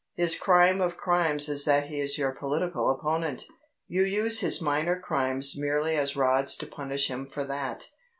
His 0.15 0.33
crime 0.35 0.81
of 0.81 0.97
crimes 0.97 1.47
is 1.47 1.63
that 1.65 1.85
he 1.89 1.99
is 1.99 2.17
your 2.17 2.31
political 2.31 2.89
opponent 2.89 3.43
you 3.87 4.01
use 4.01 4.39
his 4.39 4.59
minor 4.59 4.99
crimes 4.99 5.53
merely 5.55 5.95
as 5.95 6.15
rods 6.15 6.55
to 6.55 6.65
punish 6.65 7.07
him 7.07 7.27
for 7.27 7.43
that. 7.43 7.85